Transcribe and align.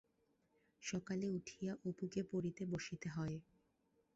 সকালে 0.83 1.27
উঠিয়া 1.29 1.71
অপুকে 1.85 2.21
পড়িতে 2.31 2.63
বসিতে 2.65 3.07
হয়। 3.09 3.37